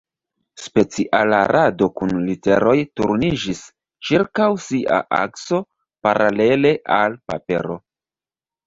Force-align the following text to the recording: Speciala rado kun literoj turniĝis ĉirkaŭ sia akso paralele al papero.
Speciala 0.61 1.41
rado 1.55 1.89
kun 2.01 2.15
literoj 2.31 2.75
turniĝis 3.01 3.63
ĉirkaŭ 4.09 4.51
sia 4.71 5.01
akso 5.23 5.65
paralele 6.09 6.75
al 7.01 7.23
papero. 7.31 7.81